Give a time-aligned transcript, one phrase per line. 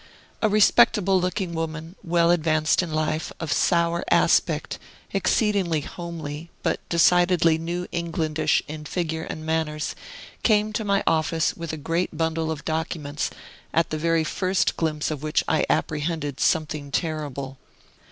[0.41, 4.79] A respectable looking woman, well advanced in life, of sour aspect,
[5.13, 9.93] exceedingly homely, but decidedly New Englandish in figure and manners,
[10.41, 13.29] came to my office with a great bundle of documents,
[13.75, 17.59] at the very first glimpse of which I apprehended something terrible.